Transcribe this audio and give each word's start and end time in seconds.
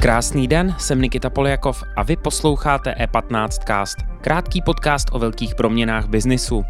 Krásný 0.00 0.48
den, 0.48 0.74
jsem 0.78 1.02
Nikita 1.02 1.30
Poljakov 1.30 1.82
a 1.96 2.02
vy 2.02 2.16
posloucháte 2.16 2.94
E15 3.00 3.48
Cast, 3.48 3.96
krátký 4.20 4.62
podcast 4.62 5.08
o 5.12 5.18
velkých 5.18 5.54
proměnách 5.54 6.08
biznisu. 6.08 6.64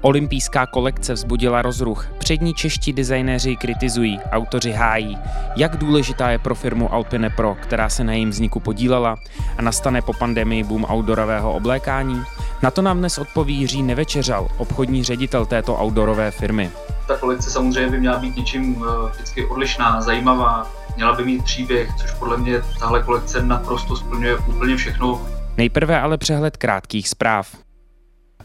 Olympijská 0.00 0.66
kolekce 0.66 1.12
vzbudila 1.12 1.62
rozruch. 1.62 2.06
Přední 2.18 2.54
čeští 2.54 2.92
designéři 2.92 3.56
kritizují, 3.56 4.20
autoři 4.30 4.72
hájí, 4.72 5.18
jak 5.56 5.76
důležitá 5.76 6.30
je 6.30 6.38
pro 6.38 6.54
firmu 6.54 6.94
Alpine 6.94 7.30
Pro, 7.30 7.56
která 7.60 7.88
se 7.88 8.04
na 8.04 8.12
jejím 8.12 8.30
vzniku 8.30 8.60
podílela 8.60 9.16
a 9.58 9.62
nastane 9.62 10.02
po 10.02 10.12
pandemii 10.12 10.64
boom 10.64 10.86
outdoorového 10.90 11.52
oblékání. 11.52 12.22
Na 12.62 12.70
to 12.70 12.82
nám 12.82 12.98
dnes 12.98 13.18
odpoví 13.18 13.54
Jiří 13.54 13.82
Nevečeřal, 13.82 14.48
obchodní 14.56 15.04
ředitel 15.04 15.46
této 15.46 15.82
outdoorové 15.82 16.30
firmy. 16.30 16.70
Ta 17.08 17.16
kolekce 17.16 17.50
samozřejmě 17.50 17.90
by 17.90 17.98
měla 17.98 18.18
být 18.18 18.36
něčím 18.36 18.84
eh, 18.84 19.10
vždycky 19.12 19.46
odlišná, 19.46 20.00
zajímavá, 20.00 20.70
měla 20.96 21.14
by 21.14 21.24
mít 21.24 21.44
příběh, 21.44 21.90
což 21.96 22.12
podle 22.12 22.36
mě 22.36 22.62
tahle 22.80 23.02
kolekce 23.02 23.42
naprosto 23.42 23.96
splňuje 23.96 24.36
úplně 24.36 24.76
všechno. 24.76 25.26
Nejprve 25.56 26.00
ale 26.00 26.18
přehled 26.18 26.56
krátkých 26.56 27.08
zpráv. 27.08 27.63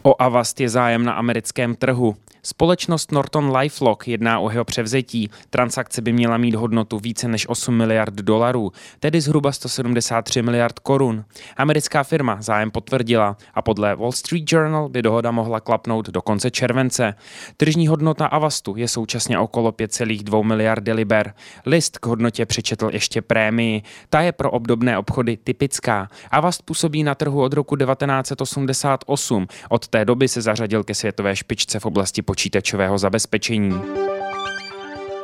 O 0.03 0.15
Avast 0.19 0.59
je 0.59 0.69
zájem 0.69 1.03
na 1.03 1.13
americkém 1.13 1.75
trhu. 1.75 2.15
Společnost 2.43 3.11
Norton 3.11 3.57
LifeLock 3.57 4.07
jedná 4.07 4.39
o 4.39 4.49
jeho 4.49 4.65
převzetí. 4.65 5.29
Transakce 5.49 6.01
by 6.01 6.13
měla 6.13 6.37
mít 6.37 6.55
hodnotu 6.55 6.99
více 6.99 7.27
než 7.27 7.49
8 7.49 7.77
miliard 7.77 8.13
dolarů, 8.13 8.71
tedy 8.99 9.21
zhruba 9.21 9.51
173 9.51 10.41
miliard 10.41 10.79
korun. 10.79 11.25
Americká 11.57 12.03
firma 12.03 12.37
zájem 12.41 12.71
potvrdila 12.71 13.37
a 13.53 13.61
podle 13.61 13.95
Wall 13.95 14.11
Street 14.11 14.51
Journal 14.51 14.89
by 14.89 15.01
dohoda 15.01 15.31
mohla 15.31 15.59
klapnout 15.59 16.09
do 16.09 16.21
konce 16.21 16.51
července. 16.51 17.15
Tržní 17.57 17.87
hodnota 17.87 18.25
Avastu 18.25 18.73
je 18.77 18.87
současně 18.87 19.39
okolo 19.39 19.71
5,2 19.71 20.43
miliardy 20.43 20.93
liber. 20.93 21.33
List 21.65 21.97
k 21.97 22.05
hodnotě 22.05 22.45
přečetl 22.45 22.89
ještě 22.93 23.21
prémii. 23.21 23.81
Ta 24.09 24.21
je 24.21 24.31
pro 24.31 24.51
obdobné 24.51 24.97
obchody 24.97 25.37
typická. 25.37 26.07
Avast 26.31 26.63
působí 26.63 27.03
na 27.03 27.15
trhu 27.15 27.41
od 27.41 27.53
roku 27.53 27.75
1988. 27.75 29.47
Od 29.69 29.87
té 29.87 30.05
doby 30.05 30.27
se 30.27 30.41
zařadil 30.41 30.83
ke 30.83 30.95
světové 30.95 31.35
špičce 31.35 31.79
v 31.79 31.85
oblasti 31.85 32.21
počítačového 32.29 32.93
zabezpečení. 32.93 33.73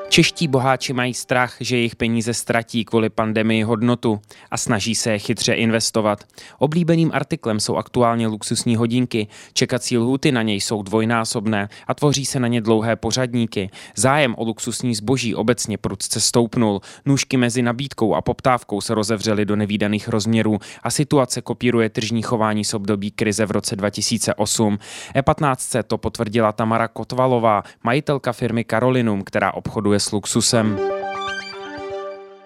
Čeští 0.09 0.48
boháči 0.48 0.94
mají 0.94 1.14
strach, 1.14 1.56
že 1.59 1.78
jejich 1.78 1.95
peníze 1.95 2.34
ztratí 2.34 2.86
kvůli 2.86 3.09
pandemii 3.09 3.64
hodnotu 3.64 4.22
a 4.52 4.58
snaží 4.58 4.95
se 4.95 5.11
je 5.11 5.20
chytře 5.20 5.53
investovat. 5.53 6.23
Oblíbeným 6.59 7.11
artiklem 7.14 7.59
jsou 7.59 7.75
aktuálně 7.75 8.28
luxusní 8.28 8.76
hodinky, 8.76 9.28
čekací 9.53 9.98
lhuty 9.98 10.31
na 10.31 10.42
něj 10.42 10.61
jsou 10.61 10.83
dvojnásobné 10.83 11.70
a 11.88 11.94
tvoří 11.94 12.26
se 12.26 12.39
na 12.39 12.48
ně 12.48 12.61
dlouhé 12.61 12.95
pořadníky. 12.95 13.70
Zájem 13.95 14.36
o 14.38 14.44
luxusní 14.44 14.95
zboží 14.95 15.36
obecně 15.36 15.78
prudce 15.78 16.22
stoupnul, 16.22 16.81
nůžky 17.06 17.38
mezi 17.38 17.61
nabídkou 17.61 18.16
a 18.16 18.22
poptávkou 18.22 18.81
se 18.81 18.95
rozevřely 18.95 19.45
do 19.45 19.56
nevýdaných 19.56 20.08
rozměrů 20.08 20.59
a 20.83 20.92
situace 20.92 21.42
kopíruje 21.42 21.89
tržní 21.89 22.22
chování 22.22 22.66
z 22.66 22.73
období 22.73 23.11
krize 23.11 23.45
v 23.45 23.52
roce 23.52 23.76
2008. 23.76 24.78
E15 25.16 25.83
to 25.83 25.98
potvrdila 25.98 26.52
Tamara 26.52 26.88
Kotvalová, 26.88 27.64
majitelka 27.83 28.33
firmy 28.33 28.66
Carolinum, 28.70 29.23
která 29.23 29.53
obchoduje 29.53 29.95
s 30.00 30.12
luxusem. 30.12 30.80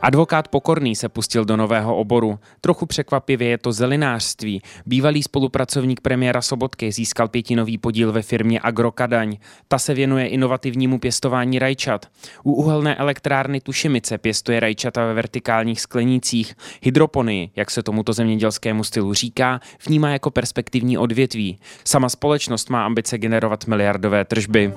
Advokát 0.02 0.48
Pokorný 0.48 0.96
se 0.96 1.10
pustil 1.10 1.46
do 1.46 1.58
nového 1.58 1.96
oboru. 1.96 2.40
Trochu 2.62 2.86
překvapivě 2.86 3.50
je 3.50 3.58
to 3.58 3.72
zelinářství. 3.72 4.62
Bývalý 4.86 5.24
spolupracovník 5.24 6.02
premiéra 6.02 6.42
Sobotky 6.42 6.92
získal 6.92 7.28
pětinový 7.28 7.78
podíl 7.78 8.12
ve 8.12 8.22
firmě 8.22 8.60
Agrokadaň. 8.64 9.38
Ta 9.68 9.78
se 9.78 9.94
věnuje 9.94 10.28
inovativnímu 10.28 11.00
pěstování 11.00 11.60
rajčat. 11.60 12.06
U 12.44 12.54
uhelné 12.54 12.96
elektrárny 12.96 13.62
Tušimice 13.62 14.18
pěstuje 14.18 14.60
rajčata 14.60 15.06
ve 15.06 15.14
vertikálních 15.14 15.82
sklenících. 15.82 16.56
Hydroponii, 16.82 17.50
jak 17.56 17.72
se 17.72 17.84
tomuto 17.84 18.14
zemědělskému 18.14 18.84
stylu 18.84 19.14
říká, 19.14 19.60
vnímá 19.88 20.10
jako 20.10 20.32
perspektivní 20.32 20.98
odvětví. 20.98 21.60
Sama 21.86 22.10
společnost 22.10 22.70
má 22.70 22.86
ambice 22.86 23.18
generovat 23.18 23.68
miliardové 23.68 24.26
tržby. 24.26 24.74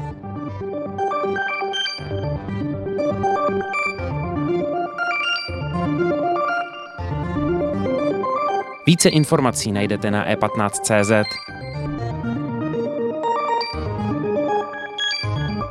Více 8.92 9.08
informací 9.08 9.72
najdete 9.72 10.10
na 10.10 10.28
e15.cz. 10.28 11.12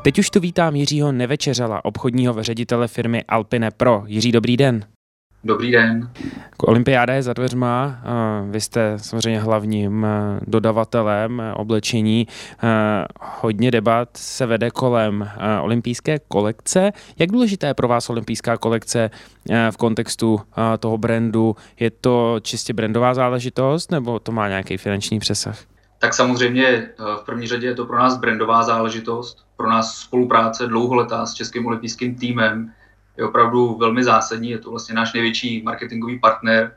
Teď 0.04 0.20
už 0.20 0.30
tu 0.30 0.40
vítám 0.40 0.76
Jiřího 0.76 1.12
Nevečeřala, 1.12 1.86
obchodního 1.86 2.44
ředitele 2.44 2.88
firmy 2.88 3.24
Alpine 3.28 3.72
Pro. 3.72 4.04
Jiří, 4.06 4.32
dobrý 4.32 4.58
den. 4.58 4.86
Dobrý 5.44 5.72
den. 5.72 6.10
Olympiáda 6.58 7.14
je 7.14 7.24
za 7.24 7.34
dveřma. 7.34 8.02
Vy 8.50 8.62
jste 8.62 8.94
samozřejmě 8.98 9.40
hlavním 9.40 10.08
dodavatelem 10.48 11.42
oblečení. 11.56 12.28
Hodně 13.22 13.72
debat 13.72 14.10
se 14.18 14.46
vede 14.46 14.72
kolem 14.72 15.30
olympijské 15.62 16.20
kolekce. 16.28 16.92
Jak 17.20 17.32
důležitá 17.32 17.68
je 17.68 17.74
pro 17.74 17.88
vás 17.88 18.10
olympijská 18.10 18.58
kolekce 18.58 19.10
v 19.72 19.78
kontextu 19.78 20.42
toho 20.80 20.98
brandu? 20.98 21.56
Je 21.80 21.92
to 21.92 22.40
čistě 22.42 22.74
brandová 22.74 23.14
záležitost 23.14 23.92
nebo 23.92 24.20
to 24.20 24.32
má 24.32 24.48
nějaký 24.48 24.78
finanční 24.78 25.20
přesah? 25.20 25.58
Tak 26.00 26.14
samozřejmě 26.14 26.90
v 27.22 27.26
první 27.26 27.48
řadě 27.48 27.68
je 27.68 27.76
to 27.76 27.86
pro 27.86 28.00
nás 28.00 28.18
brandová 28.18 28.64
záležitost, 28.64 29.46
pro 29.58 29.70
nás 29.70 29.96
spolupráce 29.98 30.68
dlouholetá 30.68 31.26
s 31.26 31.34
Českým 31.34 31.66
olympijským 31.66 32.16
týmem, 32.16 32.72
je 33.22 33.28
opravdu 33.28 33.78
velmi 33.78 34.04
zásadní, 34.04 34.50
je 34.50 34.58
to 34.58 34.70
vlastně 34.70 34.96
náš 34.96 35.14
největší 35.14 35.62
marketingový 35.64 36.20
partner 36.20 36.76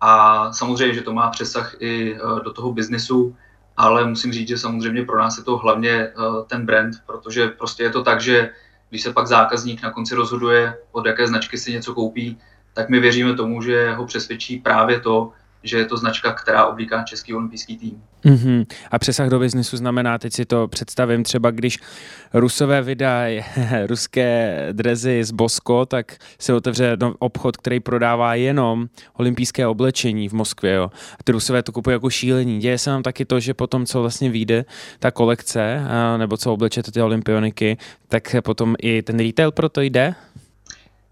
a 0.00 0.52
samozřejmě, 0.52 0.94
že 0.94 1.02
to 1.02 1.12
má 1.12 1.30
přesah 1.30 1.74
i 1.78 2.14
e, 2.14 2.18
do 2.44 2.52
toho 2.52 2.72
biznesu, 2.72 3.36
ale 3.76 4.06
musím 4.06 4.32
říct, 4.32 4.48
že 4.48 4.58
samozřejmě 4.58 5.04
pro 5.04 5.18
nás 5.18 5.38
je 5.38 5.44
to 5.44 5.56
hlavně 5.56 5.90
e, 5.90 6.12
ten 6.46 6.66
brand, 6.66 6.94
protože 7.06 7.48
prostě 7.48 7.82
je 7.82 7.90
to 7.90 8.04
tak, 8.04 8.20
že 8.20 8.50
když 8.90 9.02
se 9.02 9.12
pak 9.12 9.26
zákazník 9.26 9.82
na 9.82 9.90
konci 9.90 10.14
rozhoduje, 10.14 10.78
od 10.92 11.06
jaké 11.06 11.26
značky 11.26 11.58
si 11.58 11.72
něco 11.72 11.94
koupí, 11.94 12.38
tak 12.74 12.88
my 12.88 13.00
věříme 13.00 13.34
tomu, 13.34 13.62
že 13.62 13.94
ho 13.94 14.06
přesvědčí 14.06 14.58
právě 14.58 15.00
to, 15.00 15.32
že 15.64 15.78
je 15.78 15.84
to 15.84 15.96
značka, 15.96 16.32
která 16.32 16.66
oblíká 16.66 17.02
český 17.02 17.34
olympijský 17.34 17.76
tým. 17.76 18.02
Mm-hmm. 18.24 18.66
A 18.90 18.98
přesah 18.98 19.28
do 19.28 19.38
biznesu 19.38 19.76
znamená, 19.76 20.18
teď 20.18 20.32
si 20.32 20.44
to 20.44 20.68
představím, 20.68 21.22
třeba 21.22 21.50
když 21.50 21.78
Rusové 22.34 22.82
vydají 22.82 23.44
ruské 23.86 24.58
drezy 24.72 25.24
z 25.24 25.30
Bosko, 25.30 25.86
tak 25.86 26.16
se 26.40 26.54
otevře 26.54 26.96
obchod, 27.18 27.56
který 27.56 27.80
prodává 27.80 28.34
jenom 28.34 28.88
olympijské 29.14 29.66
oblečení 29.66 30.28
v 30.28 30.32
Moskvě. 30.32 30.72
Jo. 30.72 30.90
A 31.20 31.22
ty 31.24 31.32
Rusové 31.32 31.62
to 31.62 31.72
kupují 31.72 31.94
jako 31.94 32.10
šílení. 32.10 32.60
Děje 32.60 32.78
se 32.78 32.90
nám 32.90 33.02
taky 33.02 33.24
to, 33.24 33.40
že 33.40 33.54
potom, 33.54 33.86
co 33.86 34.00
vlastně 34.00 34.30
vyjde 34.30 34.64
ta 34.98 35.10
kolekce, 35.10 35.80
nebo 36.16 36.36
co 36.36 36.52
oblečete 36.52 36.92
ty 36.92 37.02
olympioniky, 37.02 37.76
tak 38.08 38.36
potom 38.44 38.74
i 38.82 39.02
ten 39.02 39.18
retail 39.18 39.52
pro 39.52 39.68
to 39.68 39.80
jde? 39.80 40.14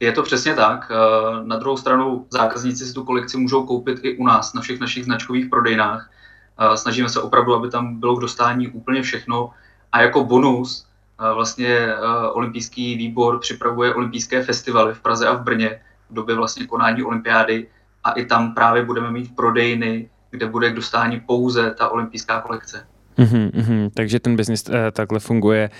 Je 0.02 0.12
to 0.12 0.22
přesně 0.22 0.54
tak. 0.54 0.90
Eh, 0.90 1.44
na 1.44 1.56
druhou 1.56 1.76
stranu 1.76 2.26
zákazníci 2.30 2.86
si 2.86 2.94
tu 2.94 3.04
kolekci 3.04 3.36
můžou 3.36 3.66
koupit 3.66 3.98
i 4.02 4.16
u 4.16 4.26
nás, 4.26 4.54
na 4.54 4.60
všech 4.60 4.80
našich 4.80 5.04
značkových 5.04 5.46
prodejnách. 5.46 6.10
Eh, 6.58 6.76
snažíme 6.76 7.08
se 7.08 7.20
opravdu, 7.20 7.54
aby 7.54 7.70
tam 7.70 8.00
bylo 8.00 8.16
k 8.16 8.20
dostání 8.20 8.68
úplně 8.68 9.02
všechno. 9.02 9.50
A 9.92 10.02
jako 10.02 10.24
bonus 10.24 10.86
eh, 11.20 11.34
vlastně 11.34 11.94
olympijský 12.32 12.96
výbor 12.96 13.38
připravuje 13.38 13.94
olympijské 13.94 14.42
festivaly 14.42 14.94
v 14.94 15.00
Praze 15.00 15.28
a 15.28 15.32
v 15.34 15.42
Brně 15.42 15.80
v 16.10 16.14
době 16.14 16.34
vlastně 16.34 16.66
konání 16.66 17.02
olympiády 17.02 17.66
a 18.04 18.12
i 18.12 18.24
tam 18.24 18.54
právě 18.54 18.84
budeme 18.84 19.10
mít 19.10 19.36
prodejny, 19.36 20.10
kde 20.30 20.46
bude 20.46 20.70
k 20.70 20.74
dostání 20.74 21.20
pouze 21.20 21.74
ta 21.78 21.88
olympijská 21.88 22.41
kolekce. 22.41 22.86
Mm-hmm, 23.18 23.50
mm-hmm. 23.50 23.91
Takže 23.94 24.20
ten 24.20 24.36
biznis 24.36 24.64
uh, 24.68 24.74
takhle 24.92 25.20
funguje 25.20 25.71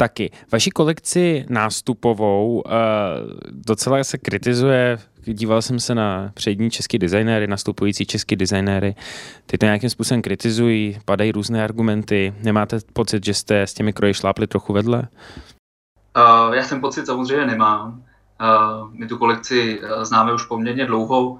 taky. 0.00 0.30
Vaši 0.52 0.70
kolekci 0.70 1.46
nástupovou 1.48 2.62
uh, 2.66 2.72
docela 3.50 4.04
se 4.04 4.18
kritizuje, 4.18 4.98
díval 5.24 5.62
jsem 5.62 5.80
se 5.80 5.94
na 5.94 6.30
přední 6.34 6.70
český 6.70 6.98
designéry, 6.98 7.46
nastupující 7.46 8.06
český 8.06 8.36
designéry, 8.36 8.94
ty 9.46 9.58
to 9.58 9.66
nějakým 9.66 9.90
způsobem 9.90 10.22
kritizují, 10.22 10.98
padají 11.04 11.32
různé 11.32 11.64
argumenty. 11.64 12.34
Nemáte 12.42 12.78
pocit, 12.92 13.24
že 13.24 13.34
jste 13.34 13.62
s 13.62 13.74
těmi 13.74 13.92
kroji 13.92 14.14
šlápli 14.14 14.46
trochu 14.46 14.72
vedle? 14.72 15.02
Uh, 16.16 16.54
já 16.54 16.62
ten 16.68 16.80
pocit 16.80 17.06
samozřejmě 17.06 17.46
nemám. 17.46 18.02
Uh, 18.40 18.94
my 18.94 19.06
tu 19.06 19.18
kolekci 19.18 19.80
známe 20.02 20.34
už 20.34 20.46
poměrně 20.46 20.86
dlouho, 20.86 21.30
uh, 21.30 21.38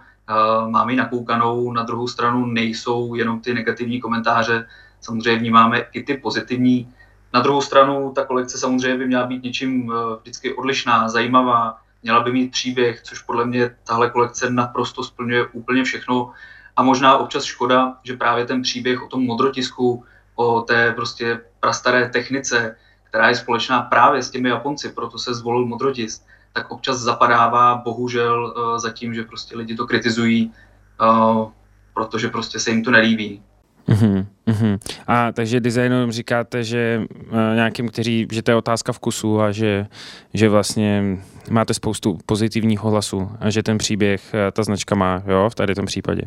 máme 0.71 0.93
ji 0.93 0.97
nakoukanou, 0.97 1.73
na 1.73 1.83
druhou 1.83 2.09
stranu 2.09 2.47
nejsou 2.47 3.15
jenom 3.15 3.41
ty 3.41 3.55
negativní 3.55 4.01
komentáře, 4.01 4.67
samozřejmě 5.01 5.41
vnímáme 5.41 5.85
i 5.93 6.03
ty 6.03 6.15
pozitivní. 6.15 6.89
Na 7.33 7.41
druhou 7.41 7.61
stranu 7.61 8.13
ta 8.13 8.25
kolekce 8.25 8.59
samozřejmě 8.59 8.99
by 8.99 9.07
měla 9.07 9.27
být 9.27 9.43
něčím 9.43 9.93
eh, 9.93 10.17
vždycky 10.21 10.55
odlišná, 10.55 11.09
zajímavá, 11.09 11.79
měla 12.03 12.21
by 12.21 12.33
mít 12.33 12.51
příběh, 12.51 13.03
což 13.03 13.19
podle 13.19 13.47
mě 13.47 13.77
tahle 13.85 14.11
kolekce 14.11 14.51
naprosto 14.51 15.05
splňuje 15.05 15.47
úplně 15.47 15.85
všechno. 15.85 16.31
A 16.77 16.83
možná 16.83 17.19
občas 17.19 17.45
škoda, 17.45 17.97
že 18.03 18.17
právě 18.17 18.45
ten 18.45 18.63
příběh 18.63 19.03
o 19.03 19.07
tom 19.07 19.25
modrotisku, 19.25 20.05
o 20.35 20.61
té 20.61 20.93
prostě 20.93 21.41
prastaré 21.61 22.09
technice, 22.09 22.77
která 23.05 23.29
je 23.29 23.35
společná 23.35 23.83
právě 23.83 24.23
s 24.23 24.31
těmi 24.31 24.49
Japonci, 24.49 24.89
proto 24.89 25.19
se 25.19 25.35
zvolil 25.35 25.67
modrotisk, 25.67 26.23
tak 26.53 26.71
občas 26.71 26.99
zapadává 26.99 27.75
bohužel 27.75 28.55
uh, 28.57 28.79
za 28.79 28.91
tím, 28.91 29.15
že 29.15 29.23
prostě 29.23 29.57
lidi 29.57 29.77
to 29.77 29.87
kritizují, 29.87 30.53
uh, 31.01 31.51
protože 31.95 32.29
prostě 32.29 32.61
se 32.61 32.71
jim 32.71 32.85
to 32.85 32.91
nelíbí. 32.91 33.43
Uhum, 33.89 34.27
uhum. 34.47 34.79
A 35.07 35.33
takže 35.33 35.61
designérům 35.61 36.13
říkáte, 36.13 36.65
že 36.65 37.03
uh, 37.09 37.39
nějakým, 37.55 37.89
kteří, 37.89 38.27
že 38.33 38.43
to 38.43 38.51
je 38.51 38.57
otázka 38.57 38.93
vkusu 38.93 39.41
a 39.41 39.53
že, 39.53 39.87
že 40.35 40.49
vlastně 40.49 41.19
máte 41.51 41.75
spoustu 41.75 42.19
pozitivního 42.27 42.91
hlasu 42.91 43.31
a 43.41 43.51
že 43.51 43.63
ten 43.63 43.79
příběh 43.79 44.23
uh, 44.35 44.41
ta 44.53 44.63
značka 44.63 44.95
má, 44.95 45.23
jo, 45.27 45.49
v 45.51 45.55
tady 45.55 45.75
tom 45.75 45.87
případě. 45.87 46.23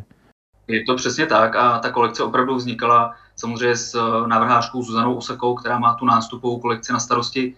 Je 0.67 0.83
to 0.83 0.95
přesně 0.95 1.25
tak 1.25 1.55
a 1.55 1.79
ta 1.79 1.91
kolekce 1.91 2.23
opravdu 2.23 2.55
vznikala 2.55 3.15
samozřejmě 3.35 3.75
s 3.75 3.97
návrhářkou 4.25 4.83
Zuzanou 4.83 5.15
Osakou, 5.15 5.55
která 5.55 5.79
má 5.79 5.93
tu 5.93 6.05
nástupovou 6.05 6.59
kolekci 6.59 6.93
na 6.93 6.99
starosti 6.99 7.53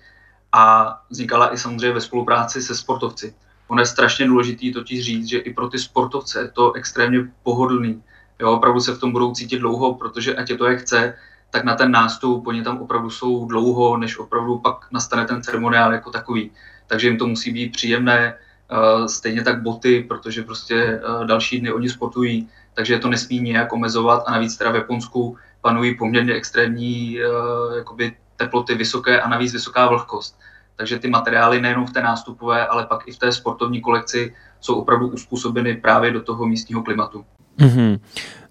a 0.51 0.95
vznikala 1.09 1.53
i 1.53 1.57
samozřejmě 1.57 1.93
ve 1.93 2.01
spolupráci 2.01 2.61
se 2.61 2.75
sportovci. 2.75 3.33
Ono 3.67 3.81
je 3.81 3.85
strašně 3.85 4.27
důležitý 4.27 4.73
totiž 4.73 5.05
říct, 5.05 5.27
že 5.27 5.37
i 5.37 5.53
pro 5.53 5.69
ty 5.69 5.79
sportovce 5.79 6.39
je 6.39 6.47
to 6.47 6.73
extrémně 6.73 7.19
pohodlný. 7.43 8.01
Jo, 8.39 8.51
opravdu 8.51 8.79
se 8.79 8.95
v 8.95 8.99
tom 8.99 9.11
budou 9.11 9.33
cítit 9.33 9.57
dlouho, 9.57 9.93
protože 9.93 10.35
ať 10.35 10.49
je 10.49 10.57
to 10.57 10.65
jak 10.65 10.79
chce, 10.79 11.13
tak 11.49 11.63
na 11.63 11.75
ten 11.75 11.91
nástup, 11.91 12.47
oni 12.47 12.63
tam 12.63 12.77
opravdu 12.77 13.09
jsou 13.09 13.45
dlouho, 13.45 13.97
než 13.97 14.17
opravdu 14.17 14.57
pak 14.57 14.87
nastane 14.91 15.25
ten 15.25 15.43
ceremoniál 15.43 15.93
jako 15.93 16.11
takový. 16.11 16.51
Takže 16.87 17.07
jim 17.07 17.17
to 17.17 17.27
musí 17.27 17.51
být 17.51 17.71
příjemné, 17.71 18.33
uh, 18.71 19.05
stejně 19.05 19.43
tak 19.43 19.61
boty, 19.61 20.05
protože 20.07 20.43
prostě 20.43 21.01
uh, 21.07 21.25
další 21.25 21.59
dny 21.59 21.71
oni 21.73 21.89
sportují, 21.89 22.49
takže 22.73 22.99
to 22.99 23.09
nesmí 23.09 23.39
nějak 23.39 23.73
omezovat 23.73 24.23
a 24.27 24.31
navíc 24.31 24.57
teda 24.57 24.71
v 24.71 24.75
Japonsku 24.75 25.37
panují 25.61 25.97
poměrně 25.97 26.33
extrémní 26.33 27.17
uh, 27.19 27.77
jakoby 27.77 28.15
teploty 28.37 28.75
vysoké 28.75 29.21
a 29.21 29.29
navíc 29.29 29.53
vysoká 29.53 29.87
vlhkost. 29.87 30.39
Takže 30.75 30.99
ty 30.99 31.09
materiály 31.09 31.61
nejenom 31.61 31.85
v 31.85 31.93
té 31.93 32.01
nástupové, 32.01 32.67
ale 32.67 32.85
pak 32.85 33.07
i 33.07 33.11
v 33.11 33.17
té 33.17 33.31
sportovní 33.31 33.81
kolekci 33.81 34.35
jsou 34.59 34.75
opravdu 34.75 35.07
uspůsobeny 35.07 35.75
právě 35.75 36.11
do 36.11 36.21
toho 36.21 36.45
místního 36.45 36.83
klimatu. 36.83 37.25
Mm-hmm. 37.59 37.99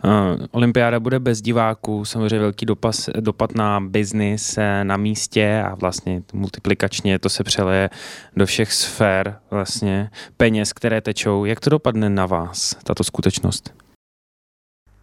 Uh, 0.04 0.46
olympiáda 0.50 1.00
bude 1.00 1.20
bez 1.20 1.42
diváků, 1.42 2.04
samozřejmě 2.04 2.38
velký 2.38 2.66
dopas, 2.66 3.08
dopad 3.20 3.54
na 3.54 3.80
biznis 3.80 4.58
eh, 4.58 4.84
na 4.84 4.96
místě 4.96 5.62
a 5.66 5.74
vlastně 5.74 6.22
multiplikačně 6.32 7.18
to 7.18 7.28
se 7.28 7.44
přeleje 7.44 7.90
do 8.36 8.46
všech 8.46 8.72
sfér 8.72 9.38
vlastně 9.50 10.10
peněz, 10.36 10.72
které 10.72 11.00
tečou. 11.00 11.44
Jak 11.44 11.60
to 11.60 11.70
dopadne 11.70 12.10
na 12.10 12.26
vás, 12.26 12.76
tato 12.84 13.04
skutečnost? 13.04 13.74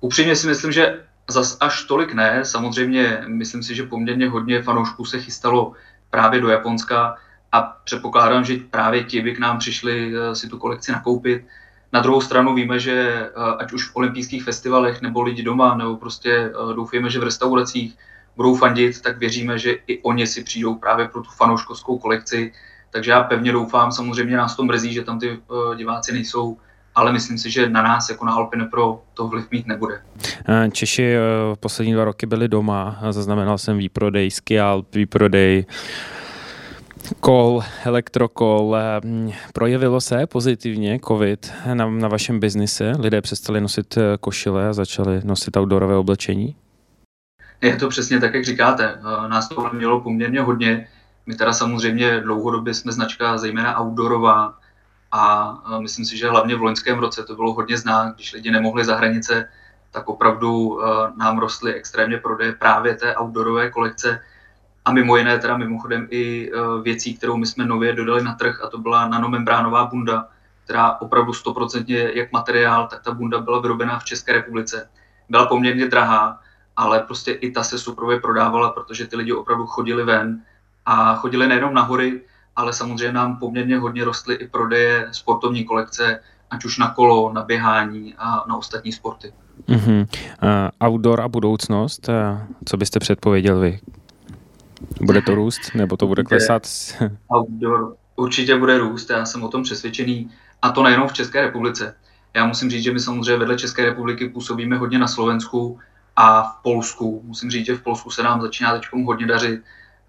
Upřímně 0.02 0.36
si 0.36 0.48
myslím, 0.48 0.72
že 0.72 1.00
zas 1.30 1.58
až 1.60 1.84
tolik 1.84 2.14
ne. 2.14 2.46
Samozřejmě 2.46 3.22
myslím 3.28 3.64
si, 3.64 3.76
že 3.76 3.84
poměrně 3.84 4.30
hodně 4.30 4.62
fanoušků 4.62 5.06
se 5.06 5.20
chystalo 5.20 5.74
právě 6.10 6.42
do 6.42 6.50
Japonska 6.50 7.16
a 7.52 7.62
předpokládám, 7.62 8.46
že 8.46 8.58
právě 8.72 9.04
ti 9.04 9.22
by 9.22 9.36
k 9.36 9.40
nám 9.40 9.60
přišli 9.60 10.14
eh, 10.16 10.36
si 10.36 10.50
tu 10.50 10.58
kolekci 10.58 10.92
nakoupit. 10.92 11.46
Na 11.94 12.00
druhou 12.00 12.22
stranu 12.22 12.56
víme, 12.56 12.80
že 12.80 12.94
eh, 12.94 13.32
ať 13.60 13.74
už 13.74 13.90
v 13.90 13.96
olympijských 13.96 14.44
festivalech, 14.44 15.02
nebo 15.02 15.22
lidi 15.22 15.44
doma, 15.44 15.78
nebo 15.78 15.98
prostě 15.98 16.32
eh, 16.32 16.74
doufujeme, 16.76 17.10
že 17.10 17.20
v 17.20 17.24
restauracích 17.24 17.98
budou 18.36 18.56
fandit, 18.56 19.02
tak 19.02 19.18
věříme, 19.18 19.60
že 19.60 19.72
i 19.88 20.02
oni 20.02 20.28
si 20.28 20.44
přijdou 20.44 20.76
právě 20.76 21.08
pro 21.08 21.22
tu 21.22 21.30
fanouškovskou 21.38 21.98
kolekci. 21.98 22.52
Takže 22.92 23.12
já 23.12 23.24
pevně 23.24 23.52
doufám, 23.52 23.92
samozřejmě 23.92 24.38
nás 24.38 24.56
to 24.56 24.64
mrzí, 24.64 24.94
že 24.94 25.04
tam 25.04 25.20
ty 25.20 25.40
diváci 25.78 26.14
nejsou, 26.14 26.58
ale 26.96 27.12
myslím 27.12 27.38
si, 27.38 27.52
že 27.52 27.70
na 27.70 27.82
nás 27.82 28.10
jako 28.10 28.26
na 28.26 28.34
Alpine 28.34 28.66
Pro 28.66 29.02
to 29.14 29.28
vliv 29.28 29.52
mít 29.52 29.68
nebude. 29.68 30.02
Češi 30.72 31.16
poslední 31.60 31.94
dva 31.94 32.06
roky 32.06 32.26
byli 32.26 32.48
doma, 32.48 33.00
zaznamenal 33.10 33.58
jsem 33.58 33.78
výprodej 33.78 34.32
Skialp, 34.32 34.96
výprodej 34.96 35.66
kol, 37.20 37.64
elektrokol. 37.84 38.78
Projevilo 39.54 40.02
se 40.02 40.28
pozitivně 40.28 41.00
COVID 41.08 41.54
na, 41.74 41.90
na 41.90 42.08
vašem 42.08 42.40
biznise? 42.40 42.92
Lidé 43.00 43.22
přestali 43.22 43.62
nosit 43.62 43.98
eh, 43.98 44.18
košile 44.20 44.70
a 44.70 44.74
začali 44.74 45.22
nosit 45.24 45.58
outdoorové 45.58 45.96
oblečení? 45.96 46.56
Je 47.62 47.76
to 47.76 47.90
přesně 47.90 48.20
tak, 48.20 48.34
jak 48.34 48.46
říkáte. 48.46 49.00
Eh, 49.00 49.28
nás 49.28 49.50
to 49.50 49.70
mělo 49.74 50.02
poměrně 50.02 50.42
hodně. 50.42 50.88
My 51.26 51.36
teda 51.36 51.54
samozřejmě 51.54 52.20
dlouhodobě 52.20 52.74
jsme 52.74 52.92
značka 52.92 53.38
zejména 53.38 53.82
outdoorová 53.82 54.54
a 55.12 55.54
eh, 55.76 55.80
myslím 55.82 56.06
si, 56.06 56.18
že 56.18 56.30
hlavně 56.30 56.56
v 56.56 56.62
loňském 56.62 57.00
roce 57.00 57.24
to 57.24 57.36
bylo 57.36 57.54
hodně 57.54 57.78
znát, 57.78 58.16
když 58.16 58.34
lidi 58.34 58.52
nemohli 58.52 58.86
za 58.86 58.96
hranice, 58.96 59.50
tak 59.92 60.10
opravdu 60.10 60.80
nám 61.18 61.40
rostly 61.40 61.74
extrémně 61.74 62.18
prodeje 62.18 62.52
právě 62.52 62.96
té 62.96 63.16
outdoorové 63.18 63.70
kolekce, 63.72 64.22
a 64.90 64.92
mimo 64.92 65.18
jiné 65.18 65.40
teda 65.40 65.58
mimochodem 65.58 66.08
i 66.10 66.52
uh, 66.52 66.82
věcí, 66.82 67.14
kterou 67.14 67.38
my 67.38 67.46
jsme 67.46 67.66
nově 67.66 67.94
dodali 67.94 68.24
na 68.24 68.34
trh 68.34 68.64
a 68.64 68.68
to 68.70 68.78
byla 68.78 69.08
nanomembránová 69.08 69.86
bunda, 69.86 70.28
která 70.64 71.02
opravdu 71.02 71.34
stoprocentně 71.34 72.12
jak 72.14 72.32
materiál, 72.32 72.88
tak 72.88 73.04
ta 73.04 73.14
bunda 73.14 73.40
byla 73.40 73.62
vyrobená 73.62 74.00
v 74.00 74.04
České 74.04 74.34
republice. 74.34 74.90
Byla 75.30 75.46
poměrně 75.46 75.88
drahá, 75.88 76.40
ale 76.78 77.00
prostě 77.00 77.32
i 77.32 77.52
ta 77.52 77.64
se 77.64 77.78
suprově 77.78 78.20
prodávala, 78.20 78.70
protože 78.70 79.08
ty 79.08 79.16
lidi 79.16 79.34
opravdu 79.34 79.66
chodili 79.66 80.04
ven 80.04 80.42
a 80.86 81.16
chodili 81.16 81.48
nejenom 81.48 81.74
na 81.74 81.82
hory, 81.82 82.22
ale 82.56 82.74
samozřejmě 82.74 83.14
nám 83.14 83.38
poměrně 83.38 83.78
hodně 83.78 84.04
rostly 84.04 84.36
i 84.36 84.48
prodeje 84.48 85.08
sportovní 85.12 85.66
kolekce, 85.66 86.20
ať 86.50 86.66
už 86.66 86.78
na 86.78 86.94
kolo, 86.94 87.34
na 87.34 87.44
běhání 87.44 88.16
a 88.18 88.46
na 88.48 88.58
ostatní 88.58 88.92
sporty. 88.92 89.34
Uh-huh. 89.68 90.08
Uh, 90.44 90.88
outdoor 90.88 91.22
a 91.22 91.28
budoucnost, 91.28 92.10
uh, 92.10 92.42
co 92.66 92.78
byste 92.78 93.00
předpověděl 93.00 93.60
vy? 93.60 93.80
Bude 95.02 95.22
to 95.22 95.36
růst, 95.36 95.62
nebo 95.76 95.98
to 95.98 96.08
bude 96.08 96.24
klesat? 96.24 96.64
Outdoor 97.36 97.96
určitě 98.16 98.56
bude 98.56 98.78
růst, 98.78 99.10
já 99.10 99.26
jsem 99.26 99.44
o 99.44 99.48
tom 99.48 99.64
přesvědčený. 99.64 100.30
A 100.62 100.72
to 100.72 100.84
nejenom 100.84 101.08
v 101.08 101.14
České 101.14 101.42
republice. 101.42 101.96
Já 102.34 102.46
musím 102.46 102.70
říct, 102.70 102.84
že 102.84 102.94
my 102.94 103.00
samozřejmě 103.00 103.38
vedle 103.38 103.58
České 103.58 103.86
republiky 103.86 104.30
působíme 104.30 104.78
hodně 104.78 105.00
na 105.00 105.08
Slovensku 105.08 105.80
a 106.16 106.44
v 106.44 106.64
Polsku. 106.64 107.22
Musím 107.26 107.52
říct, 107.52 107.66
že 107.66 107.76
v 107.76 107.84
Polsku 107.84 108.10
se 108.10 108.24
nám 108.24 108.42
začíná 108.42 108.74
teď 108.74 108.84
hodně 109.06 109.28
dařit 109.28 109.62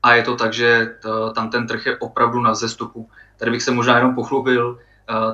a 0.02 0.14
je 0.14 0.22
to 0.22 0.36
tak, 0.36 0.52
že 0.52 0.94
tam 1.34 1.50
ten 1.50 1.66
trh 1.66 1.86
je 1.86 1.96
opravdu 1.98 2.40
na 2.40 2.50
vzestupu. 2.50 3.08
Tady 3.36 3.50
bych 3.50 3.62
se 3.62 3.70
možná 3.70 3.96
jenom 3.96 4.14
pochlubil, 4.14 4.78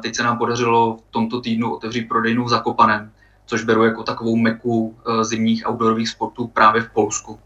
teď 0.02 0.16
se 0.16 0.22
nám 0.22 0.38
podařilo 0.38 0.96
v 0.96 1.12
tomto 1.12 1.40
týdnu 1.40 1.74
otevřít 1.74 2.08
prodejnu 2.08 2.44
v 2.44 2.48
Zakopanem, 2.48 3.12
což 3.46 3.64
beru 3.64 3.84
jako 3.84 4.02
takovou 4.02 4.36
meku 4.36 4.96
e, 5.06 5.24
zimních 5.24 5.68
outdoorových 5.68 6.08
sportů 6.08 6.46
právě 6.46 6.82
v 6.82 6.90
Polsku. 6.90 7.38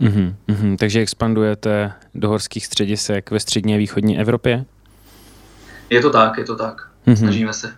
Mm-hmm, 0.00 0.34
mm-hmm. 0.48 0.76
Takže 0.76 1.00
expandujete 1.00 1.92
do 2.14 2.28
horských 2.28 2.66
středisek 2.66 3.30
ve 3.30 3.40
střední 3.40 3.74
a 3.74 3.78
východní 3.78 4.18
Evropě? 4.18 4.64
Je 5.90 6.00
to 6.00 6.10
tak, 6.10 6.38
je 6.38 6.44
to 6.44 6.56
tak. 6.56 6.88
Mm-hmm. 7.06 7.16
Snažíme 7.16 7.52
se. 7.52 7.74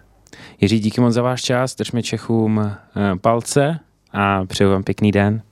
Jiří, 0.61 0.81
díky 0.81 1.01
moc 1.01 1.15
za 1.15 1.23
váš 1.23 1.43
čas, 1.43 1.75
držme 1.75 2.03
Čechům 2.03 2.61
eh, 2.61 2.77
palce 3.21 3.79
a 4.13 4.45
přeju 4.45 4.71
vám 4.71 4.83
pěkný 4.83 5.13
den. 5.13 5.43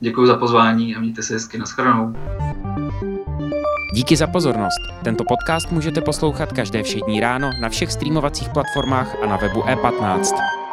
Děkuji 0.00 0.26
za 0.26 0.36
pozvání 0.36 0.96
a 0.96 1.00
mějte 1.00 1.22
se 1.22 1.34
hezky. 1.34 1.58
Naschledanou. 1.58 2.14
Díky 3.94 4.16
za 4.16 4.26
pozornost. 4.26 4.80
Tento 5.04 5.24
podcast 5.24 5.72
můžete 5.72 6.00
poslouchat 6.00 6.52
každé 6.52 6.82
všední 6.82 7.20
ráno 7.20 7.50
na 7.60 7.68
všech 7.68 7.92
streamovacích 7.92 8.48
platformách 8.48 9.16
a 9.22 9.26
na 9.26 9.36
webu 9.36 9.60
e15. 9.60 10.63